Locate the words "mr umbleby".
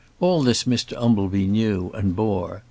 0.63-1.45